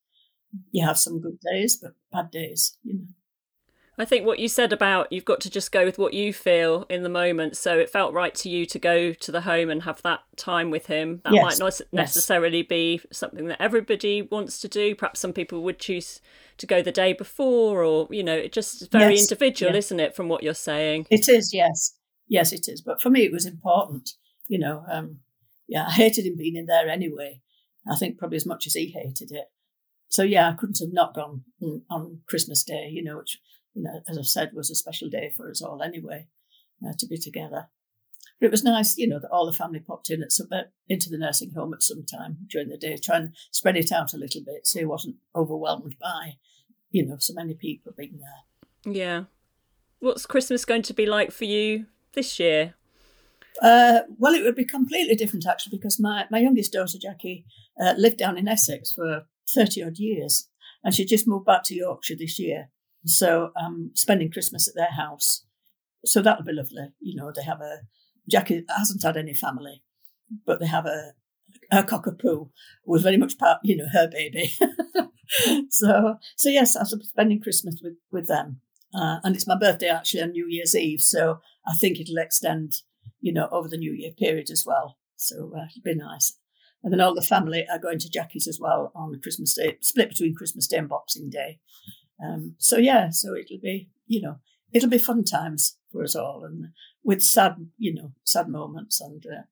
you 0.71 0.87
have 0.87 0.99
some 0.99 1.21
good 1.21 1.39
days, 1.41 1.77
but 1.77 1.93
bad 2.13 2.31
days, 2.31 2.77
you 2.83 2.95
know. 2.95 3.07
I 3.97 4.05
think 4.05 4.27
what 4.27 4.41
you 4.41 4.49
said 4.49 4.73
about 4.73 5.13
you've 5.13 5.25
got 5.25 5.41
to 5.43 5.51
just 5.51 5.71
go 5.71 5.85
with 5.85 5.99
what 5.99 6.15
you 6.15 6.33
feel 6.33 6.85
in 6.91 7.05
the 7.05 7.09
moment. 7.09 7.57
So 7.57 7.79
it 7.79 7.89
felt 7.89 8.13
right 8.13 8.35
to 8.37 8.49
you 8.49 8.67
to 8.67 8.79
go 8.81 9.13
to 9.13 9.31
the 9.31 9.43
home 9.43 9.71
and 9.71 9.85
have 9.85 10.03
that 10.03 10.23
time 10.37 10.73
with 10.73 10.87
him. 10.87 11.21
That 11.23 11.33
yes. 11.33 11.45
might 11.45 11.65
not 11.65 11.81
necessarily 11.93 12.59
yes. 12.59 12.67
be 12.67 13.01
something 13.13 13.47
that 13.47 13.63
everybody 13.63 14.23
wants 14.23 14.59
to 14.63 14.69
do. 14.69 14.97
Perhaps 14.97 15.21
some 15.21 15.33
people 15.33 15.63
would 15.63 15.79
choose 15.79 16.21
to 16.59 16.67
go 16.67 16.83
the 16.83 16.91
day 16.91 17.13
before, 17.13 17.85
or 17.85 18.09
you 18.11 18.25
know, 18.25 18.35
it 18.35 18.53
just 18.53 18.91
very 18.91 19.15
yes. 19.15 19.23
individual, 19.23 19.71
yeah. 19.71 19.79
isn't 19.79 20.01
it? 20.01 20.17
From 20.17 20.29
what 20.29 20.43
you're 20.43 20.55
saying, 20.55 21.07
it 21.09 21.29
is. 21.29 21.55
Yes, 21.55 21.97
yes, 22.27 22.53
it 22.53 22.67
is. 22.67 22.81
But 22.81 23.01
for 23.01 23.11
me, 23.11 23.21
it 23.21 23.33
was 23.33 23.47
important. 23.47 24.11
You 24.49 24.59
know, 24.59 24.85
um, 24.91 25.21
yeah, 25.67 25.87
I 25.87 25.93
hated 25.93 26.27
him 26.27 26.37
being 26.37 26.57
in 26.57 26.67
there 26.67 26.89
anyway. 26.89 27.41
I 27.91 27.97
think 27.97 28.19
probably 28.19 28.37
as 28.37 28.47
much 28.47 28.67
as 28.67 28.75
he 28.75 28.89
hated 28.89 29.31
it. 29.33 29.47
So 30.09 30.23
yeah, 30.23 30.49
I 30.49 30.53
couldn't 30.53 30.79
have 30.81 30.93
not 30.93 31.15
gone 31.15 31.43
on 31.91 32.21
Christmas 32.27 32.63
Day, 32.63 32.89
you 32.91 33.03
know, 33.03 33.19
which, 33.19 33.39
you 33.75 33.83
know, 33.83 34.01
as 34.09 34.17
I've 34.17 34.27
said, 34.27 34.53
was 34.55 34.71
a 34.71 34.75
special 34.75 35.09
day 35.09 35.33
for 35.37 35.51
us 35.51 35.61
all 35.61 35.83
anyway, 35.83 36.29
uh, 36.87 36.93
to 36.99 37.07
be 37.07 37.19
together. 37.19 37.69
But 38.41 38.47
it 38.47 38.51
was 38.51 38.65
nice, 38.65 38.97
you 38.97 39.09
know, 39.09 39.19
that 39.19 39.31
all 39.31 39.47
the 39.47 39.53
family 39.53 39.81
popped 39.81 40.11
in 40.11 40.23
at 40.23 40.33
some, 40.33 40.49
uh, 40.53 40.63
into 40.89 41.11
the 41.11 41.19
nursing 41.19 41.53
home 41.53 41.75
at 41.75 41.83
some 41.83 42.05
time 42.05 42.39
during 42.49 42.69
the 42.69 42.79
day, 42.79 42.97
try 42.97 43.17
and 43.17 43.35
spread 43.51 43.77
it 43.77 43.93
out 43.93 44.15
a 44.15 44.19
little 44.19 44.43
bit 44.45 44.67
so 44.67 44.79
he 44.79 44.85
wasn't 44.85 45.17
overwhelmed 45.35 45.97
by, 46.01 46.35
you 46.91 47.05
know, 47.05 47.17
so 47.19 47.35
many 47.35 47.55
people 47.55 47.93
being 47.97 48.19
there. 48.19 48.93
Yeah. 48.95 49.25
What's 49.99 50.27
Christmas 50.27 50.65
going 50.65 50.83
to 50.83 50.95
be 50.95 51.07
like 51.07 51.33
for 51.33 51.45
you 51.45 51.87
this 52.13 52.39
year? 52.39 52.75
Uh, 53.63 54.01
well, 54.19 54.35
it 54.35 54.43
would 54.43 54.57
be 54.57 54.65
completely 54.65 55.15
different 55.15 55.47
actually, 55.47 55.77
because 55.77 56.01
my, 56.01 56.25
my 56.31 56.39
youngest 56.39 56.73
daughter 56.73 56.99
Jackie 57.01 57.45
uh, 57.81 57.95
lived 57.97 58.19
down 58.19 58.37
in 58.37 58.49
Essex 58.49 58.93
for 58.93 59.27
thirty 59.55 59.83
odd 59.83 59.99
years, 59.99 60.49
and 60.83 60.95
she 60.95 61.05
just 61.05 61.29
moved 61.29 61.47
back 61.47 61.63
to 61.65 61.75
Yorkshire 61.75 62.17
this 62.19 62.39
year. 62.39 62.71
So 63.07 63.51
I'm 63.57 63.91
spending 63.95 64.31
Christmas 64.31 64.67
at 64.69 64.75
their 64.75 64.93
house. 64.93 65.45
So 66.05 66.21
that'll 66.21 66.45
be 66.45 66.53
lovely. 66.53 66.89
You 67.01 67.17
know, 67.17 67.33
they 67.35 67.43
have 67.45 67.61
a 67.61 67.81
Jackie 68.31 68.65
hasn't 68.77 69.03
had 69.03 69.17
any 69.17 69.35
family, 69.35 69.83
but 70.47 70.61
they 70.61 70.67
have 70.67 70.87
a 70.87 71.13
a 71.71 71.83
cockapoo 71.83 72.51
was 72.85 73.03
very 73.03 73.17
much 73.17 73.39
part, 73.39 73.59
you 73.63 73.77
know, 73.77 73.87
her 73.93 74.09
baby. 74.09 74.53
so 75.71 76.17
so 76.37 76.49
yes, 76.49 76.77
I'll 76.77 76.99
be 76.99 77.05
spending 77.05 77.41
Christmas 77.41 77.81
with 77.83 77.97
with 78.11 78.27
them, 78.27 78.61
uh, 78.95 79.19
and 79.23 79.35
it's 79.35 79.47
my 79.47 79.57
birthday 79.59 79.89
actually 79.89 80.23
on 80.23 80.31
New 80.33 80.47
Year's 80.49 80.75
Eve. 80.75 81.01
So 81.01 81.41
I 81.67 81.75
think 81.75 81.99
it'll 81.99 82.19
extend, 82.19 82.73
you 83.21 83.33
know, 83.33 83.49
over 83.51 83.69
the 83.69 83.77
New 83.77 83.93
Year 83.93 84.13
period 84.17 84.51
as 84.51 84.65
well. 84.67 84.99
So 85.17 85.53
uh, 85.57 85.67
it'll 85.71 85.83
be 85.85 85.95
nice. 85.95 86.37
And 86.83 86.93
then 86.93 87.01
all 87.01 87.15
the 87.15 87.23
family 87.23 87.65
are 87.73 87.79
going 87.79 87.99
to 88.01 88.11
Jackie's 88.11 88.47
as 88.47 88.59
well 88.61 88.93
on 88.95 89.19
Christmas 89.23 89.55
Day, 89.55 89.79
split 89.81 90.11
between 90.11 90.35
Christmas 90.35 90.67
Day 90.67 90.77
and 90.77 90.89
Boxing 90.89 91.31
Day. 91.31 91.59
Um, 92.23 92.57
so 92.59 92.77
yeah, 92.77 93.09
so 93.11 93.35
it'll 93.35 93.61
be, 93.61 93.89
you 94.07 94.21
know, 94.21 94.37
it'll 94.73 94.91
be 94.91 94.99
fun 94.99 95.25
times 95.25 95.79
for 95.91 96.03
us 96.03 96.15
all, 96.15 96.45
and 96.45 96.67
with 97.03 97.23
sad, 97.23 97.55
you 97.79 97.95
know, 97.95 98.13
sad 98.25 98.49
moments, 98.49 99.01
and 99.01 99.25
uh, 99.27 99.43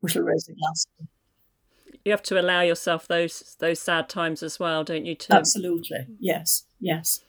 we 0.00 0.10
shall 0.10 0.22
raise 0.22 0.48
a 0.48 0.52
glass. 0.52 0.86
You 2.04 2.12
have 2.12 2.22
to 2.24 2.40
allow 2.40 2.60
yourself 2.60 3.08
those 3.08 3.56
those 3.58 3.80
sad 3.80 4.08
times 4.08 4.42
as 4.42 4.60
well, 4.60 4.84
don't 4.84 5.06
you? 5.06 5.16
To... 5.16 5.34
Absolutely, 5.34 6.06
yes, 6.20 6.64
yes. 6.78 7.22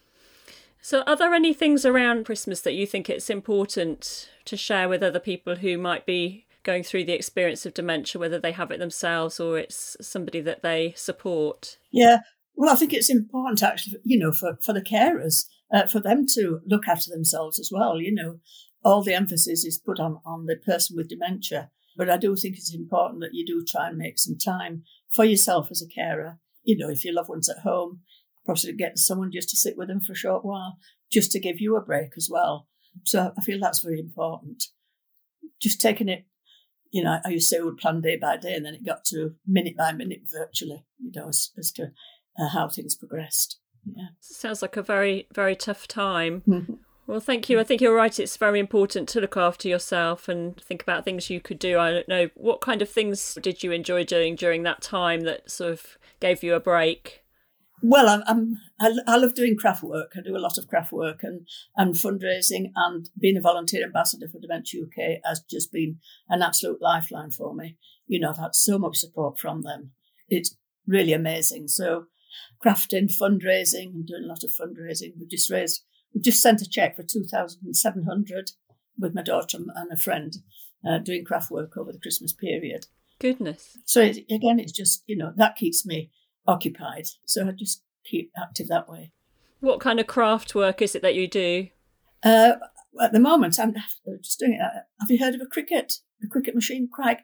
So, 0.81 1.01
are 1.01 1.15
there 1.15 1.33
any 1.33 1.53
things 1.53 1.85
around 1.85 2.25
Christmas 2.25 2.61
that 2.61 2.73
you 2.73 2.85
think 2.85 3.09
it's 3.09 3.29
important 3.29 4.29
to 4.47 4.57
share 4.57 4.89
with 4.89 5.03
other 5.03 5.19
people 5.19 5.57
who 5.57 5.77
might 5.77 6.05
be 6.05 6.45
going 6.63 6.83
through 6.83 7.05
the 7.05 7.13
experience 7.13 7.65
of 7.65 7.73
dementia, 7.73 8.19
whether 8.19 8.39
they 8.39 8.51
have 8.51 8.71
it 8.71 8.79
themselves 8.79 9.39
or 9.39 9.57
it's 9.57 9.95
somebody 10.01 10.41
that 10.41 10.63
they 10.63 10.93
support? 10.97 11.77
Yeah, 11.91 12.19
well, 12.55 12.73
I 12.73 12.75
think 12.75 12.91
it's 12.91 13.09
important 13.09 13.61
actually, 13.63 13.99
you 14.03 14.17
know, 14.17 14.31
for, 14.31 14.57
for 14.63 14.73
the 14.73 14.81
carers, 14.81 15.45
uh, 15.73 15.85
for 15.85 15.99
them 15.99 16.25
to 16.33 16.59
look 16.65 16.87
after 16.87 17.09
themselves 17.09 17.59
as 17.59 17.69
well. 17.71 18.01
You 18.01 18.13
know, 18.13 18.39
all 18.83 19.03
the 19.03 19.13
emphasis 19.13 19.63
is 19.63 19.77
put 19.77 19.99
on, 19.99 20.19
on 20.25 20.47
the 20.47 20.55
person 20.55 20.95
with 20.95 21.09
dementia. 21.09 21.69
But 21.95 22.09
I 22.09 22.17
do 22.17 22.35
think 22.35 22.57
it's 22.57 22.73
important 22.73 23.21
that 23.21 23.33
you 23.33 23.45
do 23.45 23.63
try 23.63 23.87
and 23.87 23.97
make 23.97 24.19
some 24.19 24.37
time 24.37 24.83
for 25.09 25.23
yourself 25.23 25.69
as 25.71 25.81
a 25.81 25.87
carer. 25.87 26.39
You 26.63 26.77
know, 26.77 26.89
if 26.89 27.05
your 27.05 27.13
loved 27.13 27.29
one's 27.29 27.49
at 27.49 27.59
home, 27.59 28.01
possibly 28.45 28.75
get 28.75 28.97
someone 28.97 29.31
just 29.31 29.49
to 29.49 29.57
sit 29.57 29.77
with 29.77 29.87
them 29.87 30.01
for 30.01 30.13
a 30.13 30.15
short 30.15 30.43
while, 30.43 30.77
just 31.11 31.31
to 31.31 31.39
give 31.39 31.59
you 31.59 31.75
a 31.75 31.81
break 31.81 32.11
as 32.17 32.29
well. 32.31 32.67
So 33.03 33.31
I 33.37 33.41
feel 33.41 33.59
that's 33.59 33.81
very 33.81 33.99
important. 33.99 34.63
Just 35.61 35.81
taking 35.81 36.09
it, 36.09 36.25
you 36.91 37.03
know, 37.03 37.19
I 37.25 37.29
used 37.29 37.49
to 37.49 37.55
say 37.55 37.59
we 37.59 37.65
would 37.65 37.77
plan 37.77 38.01
day 38.01 38.17
by 38.17 38.37
day, 38.37 38.53
and 38.53 38.65
then 38.65 38.73
it 38.73 38.85
got 38.85 39.05
to 39.05 39.35
minute 39.45 39.75
by 39.77 39.91
minute 39.91 40.21
virtually, 40.31 40.85
you 40.99 41.11
know, 41.15 41.29
as, 41.29 41.51
as 41.57 41.71
to 41.73 41.91
uh, 42.39 42.49
how 42.49 42.67
things 42.67 42.95
progressed. 42.95 43.59
Yeah. 43.85 44.07
Sounds 44.19 44.61
like 44.61 44.77
a 44.77 44.81
very, 44.81 45.27
very 45.33 45.55
tough 45.55 45.87
time. 45.87 46.43
Mm-hmm. 46.47 46.73
Well, 47.07 47.21
thank 47.21 47.49
you. 47.49 47.57
I 47.57 47.63
think 47.63 47.79
you're 47.79 47.95
right. 47.95 48.19
It's 48.19 48.35
very 48.35 48.59
important 48.59 49.07
to 49.09 49.21
look 49.21 49.37
after 49.37 49.69
yourself 49.69 50.27
and 50.27 50.59
think 50.61 50.81
about 50.81 51.05
things 51.05 51.29
you 51.29 51.39
could 51.39 51.57
do. 51.57 51.79
I 51.79 51.91
don't 51.91 52.09
know 52.09 52.29
what 52.35 52.59
kind 52.59 52.81
of 52.81 52.89
things 52.89 53.37
did 53.41 53.63
you 53.63 53.71
enjoy 53.71 54.03
doing 54.03 54.35
during 54.35 54.63
that 54.63 54.81
time 54.81 55.21
that 55.21 55.49
sort 55.49 55.71
of 55.71 55.97
gave 56.19 56.43
you 56.43 56.53
a 56.53 56.59
break. 56.59 57.23
Well, 57.81 58.09
I'm, 58.09 58.23
I'm 58.25 58.57
I, 58.79 59.13
I 59.13 59.17
love 59.17 59.35
doing 59.35 59.55
craft 59.55 59.83
work. 59.83 60.13
I 60.17 60.21
do 60.21 60.35
a 60.35 60.39
lot 60.39 60.57
of 60.57 60.67
craft 60.67 60.91
work 60.91 61.19
and 61.23 61.47
and 61.75 61.93
fundraising, 61.93 62.71
and 62.75 63.09
being 63.19 63.37
a 63.37 63.41
volunteer 63.41 63.85
ambassador 63.85 64.27
for 64.27 64.39
Dementia 64.39 64.83
UK 64.83 65.19
has 65.23 65.41
just 65.49 65.71
been 65.71 65.99
an 66.29 66.41
absolute 66.41 66.81
lifeline 66.81 67.31
for 67.31 67.53
me. 67.53 67.77
You 68.07 68.19
know, 68.19 68.29
I've 68.29 68.37
had 68.37 68.55
so 68.55 68.79
much 68.79 68.97
support 68.97 69.37
from 69.37 69.61
them. 69.61 69.91
It's 70.27 70.55
really 70.87 71.13
amazing. 71.13 71.67
So 71.67 72.05
crafting, 72.63 73.11
fundraising, 73.15 73.93
and 73.93 74.07
doing 74.07 74.23
a 74.23 74.27
lot 74.27 74.43
of 74.43 74.51
fundraising. 74.51 75.13
We 75.19 75.27
just 75.27 75.49
raised, 75.51 75.83
we 76.13 76.21
just 76.21 76.41
sent 76.41 76.61
a 76.61 76.69
check 76.69 76.95
for 76.95 77.03
2,700 77.03 78.51
with 78.97 79.13
my 79.13 79.21
daughter 79.21 79.57
and 79.57 79.91
a 79.91 79.97
friend 79.97 80.35
uh, 80.87 80.99
doing 80.99 81.25
craft 81.25 81.51
work 81.51 81.77
over 81.77 81.91
the 81.91 81.99
Christmas 81.99 82.33
period. 82.33 82.87
Goodness. 83.19 83.77
So 83.85 84.01
it, 84.01 84.17
again, 84.31 84.59
it's 84.59 84.71
just, 84.71 85.03
you 85.07 85.17
know, 85.17 85.33
that 85.35 85.55
keeps 85.55 85.85
me 85.85 86.11
occupied. 86.47 87.07
So 87.25 87.47
I 87.47 87.51
just 87.51 87.83
keep 88.05 88.31
active 88.37 88.67
that 88.69 88.89
way. 88.89 89.11
What 89.59 89.79
kind 89.79 89.99
of 89.99 90.07
craft 90.07 90.55
work 90.55 90.81
is 90.81 90.95
it 90.95 91.01
that 91.01 91.15
you 91.15 91.27
do? 91.27 91.67
Uh, 92.23 92.53
at 93.01 93.11
the 93.11 93.19
moment, 93.19 93.59
I'm 93.59 93.75
just 94.23 94.39
doing 94.39 94.53
it. 94.53 94.61
Have 94.99 95.11
you 95.11 95.19
heard 95.19 95.35
of 95.35 95.41
a 95.41 95.45
cricket? 95.45 95.95
A 96.23 96.27
cricket 96.27 96.55
machine, 96.55 96.89
Craig? 96.91 97.17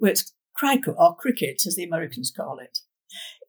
Well, 0.00 0.10
it's 0.10 0.32
Cricut 0.60 0.96
or 0.96 1.16
Cricket, 1.16 1.62
as 1.66 1.76
the 1.76 1.84
Americans 1.84 2.32
call 2.34 2.58
it. 2.58 2.78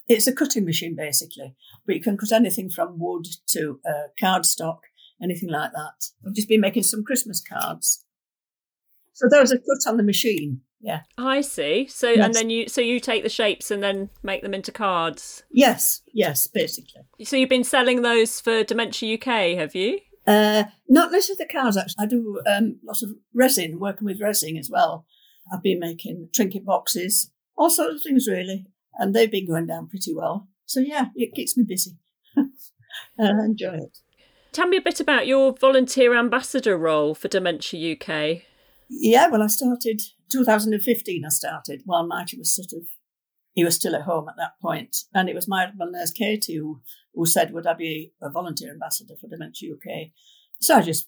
It's 0.08 0.28
a 0.28 0.34
cutting 0.34 0.66
machine 0.66 0.96
basically, 0.96 1.56
but 1.86 1.96
you 1.96 2.02
can 2.02 2.18
cut 2.18 2.32
anything 2.32 2.70
from 2.70 3.00
wood 3.00 3.26
to 3.50 3.80
uh, 3.88 4.08
cardstock, 4.22 4.80
anything 5.22 5.50
like 5.50 5.72
that. 5.72 6.10
I've 6.26 6.36
just 6.36 6.48
been 6.48 6.62
making 6.62 6.84
some 6.84 7.04
Christmas 7.04 7.42
cards. 7.42 8.05
So 9.16 9.28
those 9.30 9.52
are 9.52 9.58
cut 9.58 9.90
on 9.90 9.98
the 9.98 10.04
machine. 10.04 10.62
Yeah. 10.80 11.02
I 11.18 11.42
see. 11.42 11.88
So 11.88 12.12
yes. 12.12 12.26
and 12.26 12.34
then 12.34 12.50
you 12.50 12.70
so 12.70 12.80
you 12.80 13.00
take 13.00 13.24
the 13.24 13.30
shapes 13.30 13.72
and 13.72 13.82
then 13.82 14.12
make 14.22 14.44
them 14.44 14.54
into 14.54 14.72
cards. 14.72 15.44
Yes. 15.52 16.02
Yes. 16.14 16.48
Basically. 16.48 17.02
So 17.24 17.36
you've 17.36 17.50
been 17.50 17.64
selling 17.64 18.04
those 18.04 18.40
for 18.40 18.64
Dementia 18.64 19.16
UK, 19.16 19.58
have 19.58 19.74
you? 19.74 20.00
Uh, 20.28 20.66
not 20.88 21.12
necessarily 21.12 21.46
the 21.46 21.52
cards. 21.52 21.78
Actually, 21.78 22.04
I 22.04 22.06
do 22.06 22.42
um, 22.48 22.80
lots 22.86 23.02
of 23.02 23.10
resin, 23.34 23.80
working 23.80 24.06
with 24.06 24.22
resin 24.22 24.58
as 24.58 24.70
well. 24.72 25.06
I've 25.52 25.64
been 25.64 25.80
making 25.80 26.30
trinket 26.34 26.66
boxes, 26.66 27.32
all 27.58 27.70
sorts 27.70 27.96
of 27.96 28.02
things 28.04 28.28
really 28.28 28.68
and 28.98 29.14
they've 29.14 29.32
been 29.32 29.48
going 29.48 29.68
down 29.68 29.88
pretty 29.88 30.14
well. 30.14 30.48
So 30.66 30.80
yeah, 30.80 31.08
it 31.16 31.34
keeps 31.34 31.58
me 31.58 31.64
busy. 31.64 31.98
and 32.36 32.52
I 33.20 33.46
enjoy 33.46 33.76
it. 33.76 33.98
Tell 34.52 34.68
me 34.68 34.78
a 34.78 34.82
bit 34.82 35.00
about 35.00 35.28
your 35.28 35.54
volunteer 35.54 36.16
ambassador 36.16 36.78
role 36.78 37.14
for 37.14 37.28
Dementia 37.28 37.96
UK. 37.96 38.42
Yeah, 38.90 39.28
well, 39.28 39.44
I 39.44 39.48
started 39.48 40.02
2015. 40.30 41.24
I 41.26 41.30
started 41.30 41.82
while 41.86 42.06
Marty 42.06 42.38
was 42.38 42.56
sort 42.56 42.74
of 42.74 42.88
he 43.54 43.64
was 43.64 43.76
still 43.76 43.96
at 43.96 44.02
home 44.02 44.28
at 44.28 44.36
that 44.36 44.60
point, 44.62 44.98
and 45.14 45.30
it 45.30 45.36
was 45.36 45.48
my 45.48 45.68
nurse 45.78 46.12
Katie 46.12 46.58
who 46.58 46.82
who 47.14 47.26
said, 47.26 47.54
"Would 47.54 47.66
I 47.66 47.74
be 47.74 48.14
a 48.22 48.30
volunteer 48.30 48.72
ambassador 48.72 49.16
for 49.20 49.28
Dementia 49.28 49.74
UK?" 49.74 50.12
So 50.60 50.76
I 50.76 50.82
just 50.82 51.08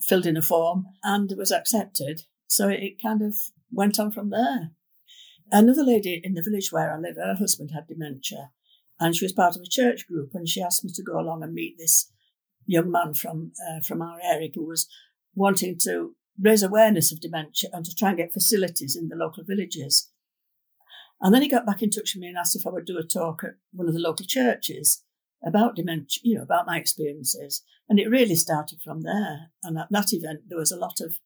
filled 0.00 0.26
in 0.26 0.36
a 0.36 0.42
form 0.42 0.86
and 1.02 1.32
was 1.36 1.50
accepted. 1.52 2.22
So 2.46 2.68
it 2.68 3.02
kind 3.02 3.22
of 3.22 3.34
went 3.72 3.98
on 3.98 4.12
from 4.12 4.30
there. 4.30 4.70
Another 5.50 5.82
lady 5.82 6.20
in 6.22 6.34
the 6.34 6.42
village 6.42 6.70
where 6.70 6.94
I 6.94 6.98
live, 6.98 7.16
her 7.16 7.34
husband 7.34 7.72
had 7.74 7.88
dementia, 7.88 8.50
and 9.00 9.14
she 9.14 9.24
was 9.24 9.32
part 9.32 9.56
of 9.56 9.62
a 9.62 9.68
church 9.68 10.06
group, 10.06 10.30
and 10.32 10.48
she 10.48 10.62
asked 10.62 10.84
me 10.84 10.92
to 10.94 11.02
go 11.02 11.18
along 11.18 11.42
and 11.42 11.52
meet 11.52 11.76
this 11.76 12.12
young 12.66 12.90
man 12.90 13.14
from 13.14 13.52
uh, 13.68 13.80
from 13.80 14.00
our 14.00 14.18
area 14.22 14.50
who 14.54 14.64
was 14.64 14.88
wanting 15.34 15.76
to 15.82 16.14
raise 16.40 16.62
awareness 16.62 17.12
of 17.12 17.20
dementia 17.20 17.70
and 17.72 17.84
to 17.84 17.94
try 17.94 18.08
and 18.08 18.18
get 18.18 18.32
facilities 18.32 18.96
in 18.96 19.08
the 19.08 19.16
local 19.16 19.44
villages. 19.44 20.10
And 21.20 21.32
then 21.32 21.42
he 21.42 21.48
got 21.48 21.66
back 21.66 21.82
in 21.82 21.90
touch 21.90 22.14
with 22.14 22.22
me 22.22 22.28
and 22.28 22.36
asked 22.36 22.56
if 22.56 22.66
I 22.66 22.70
would 22.70 22.84
do 22.84 22.98
a 22.98 23.02
talk 23.02 23.44
at 23.44 23.54
one 23.72 23.88
of 23.88 23.94
the 23.94 24.00
local 24.00 24.26
churches 24.26 25.02
about 25.44 25.76
dementia, 25.76 26.20
you 26.22 26.36
know, 26.36 26.42
about 26.42 26.66
my 26.66 26.78
experiences. 26.78 27.62
And 27.88 27.98
it 27.98 28.08
really 28.08 28.34
started 28.34 28.80
from 28.82 29.02
there. 29.02 29.50
And 29.62 29.78
at 29.78 29.88
that 29.90 30.12
event, 30.12 30.40
there 30.48 30.58
was 30.58 30.72
a 30.72 30.76
lot 30.76 31.00
of 31.00 31.18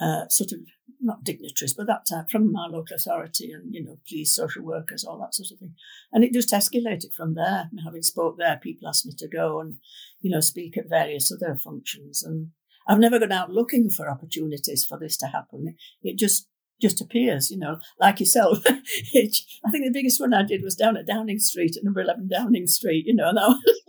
uh, 0.00 0.28
sort 0.28 0.52
of 0.52 0.60
not 1.00 1.24
dignitaries, 1.24 1.74
but 1.74 1.86
that 1.86 2.06
type 2.06 2.30
from 2.30 2.54
our 2.56 2.68
local 2.68 2.96
authority 2.96 3.50
and 3.52 3.74
you 3.74 3.82
know 3.82 3.98
police, 4.08 4.34
social 4.34 4.62
workers, 4.62 5.04
all 5.04 5.18
that 5.18 5.34
sort 5.34 5.50
of 5.50 5.58
thing. 5.58 5.74
And 6.12 6.24
it 6.24 6.32
just 6.32 6.52
escalated 6.52 7.14
from 7.14 7.34
there. 7.34 7.70
having 7.84 8.02
spoke 8.02 8.36
there, 8.36 8.60
people 8.62 8.88
asked 8.88 9.06
me 9.06 9.12
to 9.16 9.28
go 9.28 9.60
and 9.60 9.76
you 10.20 10.30
know 10.30 10.40
speak 10.40 10.76
at 10.76 10.88
various 10.88 11.32
other 11.32 11.56
functions. 11.56 12.22
And 12.22 12.50
I've 12.86 12.98
never 12.98 13.18
gone 13.18 13.32
out 13.32 13.50
looking 13.50 13.90
for 13.90 14.10
opportunities 14.10 14.84
for 14.84 14.98
this 14.98 15.16
to 15.18 15.26
happen. 15.26 15.76
It 16.02 16.18
just 16.18 16.48
just 16.80 17.00
appears, 17.00 17.50
you 17.50 17.58
know, 17.58 17.78
like 17.98 18.20
yourself. 18.20 18.58
it, 18.66 19.36
I 19.64 19.70
think 19.70 19.86
the 19.86 19.92
biggest 19.92 20.20
one 20.20 20.34
I 20.34 20.42
did 20.42 20.62
was 20.62 20.74
down 20.74 20.98
at 20.98 21.06
Downing 21.06 21.38
Street, 21.38 21.74
at 21.74 21.82
number 21.82 22.02
11 22.02 22.28
Downing 22.28 22.66
Street, 22.66 23.06
you 23.06 23.14
know, 23.14 23.30
and 23.30 23.38
that 23.38 23.48
was 23.48 23.80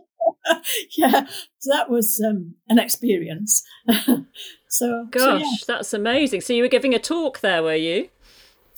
yeah, 0.97 1.25
so 1.59 1.71
that 1.71 1.89
was 1.89 2.23
um, 2.25 2.55
an 2.69 2.79
experience. 2.79 3.63
so, 4.69 5.07
gosh, 5.11 5.21
so, 5.21 5.35
yeah. 5.37 5.51
that's 5.67 5.93
amazing. 5.93 6.41
So 6.41 6.53
you 6.53 6.63
were 6.63 6.69
giving 6.69 6.93
a 6.93 6.99
talk 6.99 7.39
there, 7.39 7.63
were 7.63 7.75
you? 7.75 8.09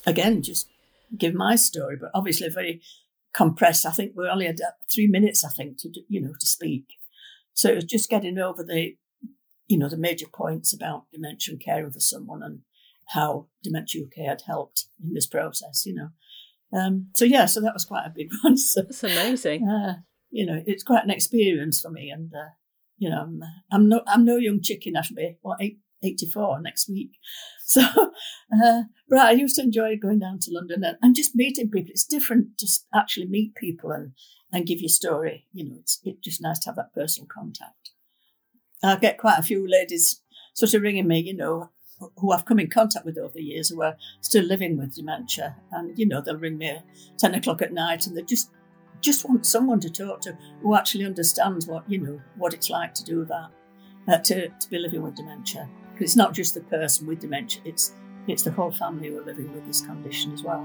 Again, 0.06 0.42
just 0.42 0.70
give 1.18 1.34
my 1.34 1.56
story, 1.56 1.98
but 2.00 2.12
obviously 2.14 2.50
very 2.50 2.82
compressed. 3.34 3.86
I 3.86 3.92
think 3.92 4.14
we 4.16 4.28
only 4.28 4.46
had 4.46 4.62
uh, 4.62 4.72
three 4.94 5.08
minutes, 5.08 5.44
I 5.44 5.50
think, 5.50 5.78
to 5.80 5.90
you 6.08 6.22
know 6.22 6.34
to 6.40 6.46
speak. 6.46 6.86
So 7.54 7.70
it 7.70 7.76
was 7.76 7.86
just 7.86 8.10
getting 8.10 8.38
over 8.38 8.64
the, 8.64 8.96
you 9.70 9.78
know, 9.78 9.88
the 9.88 9.98
major 9.98 10.28
points 10.28 10.74
about 10.74 11.06
dementia 11.14 11.54
and 11.54 11.64
caring 11.64 11.92
for 11.92 12.00
someone 12.02 12.44
and 12.44 12.60
how 13.10 13.48
Dementia 13.64 14.04
UK 14.04 14.26
had 14.28 14.42
helped 14.42 14.86
in 15.02 15.14
this 15.14 15.28
process. 15.28 15.86
You 15.86 15.96
know, 15.96 16.10
um, 16.78 17.08
so 17.14 17.24
yeah, 17.24 17.46
so 17.46 17.62
that 17.62 17.74
was 17.74 17.86
quite 17.86 18.06
a 18.06 18.14
big 18.14 18.30
one. 18.42 18.58
So, 18.58 18.82
That's 18.82 19.04
amazing. 19.04 19.68
Uh, 19.68 20.02
you 20.32 20.46
know, 20.46 20.62
it's 20.66 20.84
quite 20.84 21.04
an 21.04 21.12
experience 21.12 21.82
for 21.82 21.90
me. 21.90 22.10
And, 22.10 22.32
uh, 22.34 22.50
you 22.98 23.10
know, 23.10 23.22
I'm, 23.22 23.42
I'm, 23.72 23.90
no, 23.90 24.02
I'm 24.08 24.26
no 24.26 24.38
young 24.38 24.62
chicken. 24.62 24.96
I 24.98 25.02
should 25.02 25.16
be, 25.16 25.38
what, 25.42 25.58
eight, 25.62 25.80
84 26.04 26.62
next 26.62 26.90
week. 26.90 27.12
So, 27.70 27.82
uh, 27.84 28.82
but 29.08 29.20
I 29.20 29.30
used 29.30 29.56
to 29.58 29.62
enjoy 29.62 29.96
going 29.96 30.18
down 30.18 30.40
to 30.42 30.52
London 30.52 30.84
and, 30.84 30.98
and 31.04 31.14
just 31.14 31.36
meeting 31.36 31.70
people. 31.70 31.92
It's 31.92 32.04
different 32.04 32.58
to 32.58 32.68
actually 32.96 33.28
meet 33.28 33.54
people 33.54 33.92
and, 33.92 34.14
and 34.52 34.66
give 34.66 34.80
your 34.80 34.90
story. 34.90 35.46
You 35.54 35.70
know, 35.70 35.76
it's, 35.80 36.00
it's 36.04 36.18
just 36.24 36.42
nice 36.42 36.58
to 36.62 36.70
have 36.70 36.78
that 36.78 36.96
personal 36.96 37.28
contact. 37.32 37.92
I 38.83 38.95
get 38.98 39.17
quite 39.17 39.39
a 39.39 39.43
few 39.43 39.67
ladies 39.67 40.21
sort 40.53 40.74
of 40.74 40.81
ringing 40.81 41.07
me, 41.07 41.19
you 41.19 41.36
know, 41.36 41.69
who 42.17 42.31
I've 42.31 42.45
come 42.45 42.59
in 42.59 42.69
contact 42.69 43.05
with 43.05 43.17
over 43.17 43.33
the 43.33 43.43
years 43.43 43.69
who 43.69 43.81
are 43.81 43.98
still 44.21 44.45
living 44.45 44.77
with 44.77 44.95
dementia. 44.95 45.57
And, 45.71 45.98
you 45.98 46.05
know, 46.05 46.21
they'll 46.21 46.38
ring 46.38 46.57
me 46.57 46.69
at 46.69 46.86
10 47.17 47.36
o'clock 47.36 47.62
at 47.62 47.74
night 47.74 48.07
and 48.07 48.15
they 48.15 48.21
just 48.21 48.51
just 49.01 49.27
want 49.27 49.45
someone 49.45 49.79
to 49.79 49.89
talk 49.89 50.19
to 50.19 50.38
who 50.62 50.75
actually 50.75 51.05
understands 51.05 51.67
what, 51.67 51.89
you 51.89 52.00
know, 52.00 52.21
what 52.36 52.53
it's 52.53 52.69
like 52.69 52.93
to 52.93 53.03
do 53.03 53.24
that, 53.25 53.50
uh, 54.09 54.17
to, 54.17 54.50
to 54.50 54.69
be 54.69 54.77
living 54.77 55.01
with 55.01 55.15
dementia. 55.15 55.69
Because 55.93 56.12
it's 56.12 56.15
not 56.17 56.33
just 56.33 56.53
the 56.53 56.62
person 56.62 57.07
with 57.07 57.19
dementia, 57.19 57.62
it's, 57.63 57.93
it's 58.27 58.43
the 58.43 58.51
whole 58.51 58.71
family 58.71 59.07
who 59.07 59.19
are 59.19 59.25
living 59.25 59.53
with 59.53 59.65
this 59.65 59.81
condition 59.81 60.33
as 60.33 60.43
well. 60.43 60.59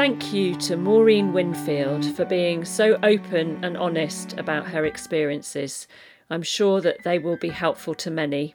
Thank 0.00 0.32
you 0.32 0.56
to 0.60 0.78
Maureen 0.78 1.34
Winfield 1.34 2.16
for 2.16 2.24
being 2.24 2.64
so 2.64 2.98
open 3.02 3.62
and 3.62 3.76
honest 3.76 4.32
about 4.38 4.68
her 4.68 4.86
experiences. 4.86 5.86
I'm 6.30 6.42
sure 6.42 6.80
that 6.80 7.04
they 7.04 7.18
will 7.18 7.36
be 7.36 7.50
helpful 7.50 7.94
to 7.96 8.10
many. 8.10 8.54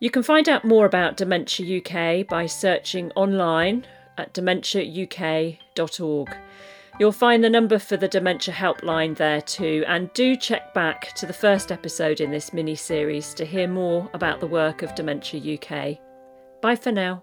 You 0.00 0.10
can 0.10 0.24
find 0.24 0.48
out 0.48 0.64
more 0.64 0.84
about 0.84 1.16
Dementia 1.16 1.78
UK 1.78 2.26
by 2.26 2.46
searching 2.46 3.12
online 3.12 3.86
at 4.18 4.34
dementiauk.org. 4.34 6.36
You'll 6.98 7.12
find 7.12 7.44
the 7.44 7.48
number 7.48 7.78
for 7.78 7.96
the 7.96 8.08
Dementia 8.08 8.52
Helpline 8.52 9.16
there 9.16 9.40
too, 9.40 9.84
and 9.86 10.12
do 10.14 10.34
check 10.34 10.74
back 10.74 11.14
to 11.14 11.26
the 11.26 11.32
first 11.32 11.70
episode 11.70 12.20
in 12.20 12.32
this 12.32 12.52
mini 12.52 12.74
series 12.74 13.34
to 13.34 13.44
hear 13.44 13.68
more 13.68 14.10
about 14.14 14.40
the 14.40 14.48
work 14.48 14.82
of 14.82 14.96
Dementia 14.96 15.54
UK. 15.54 16.00
Bye 16.60 16.74
for 16.74 16.90
now. 16.90 17.22